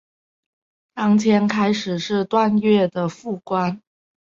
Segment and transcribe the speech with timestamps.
[0.95, 3.79] 张骘开始是段业的属官。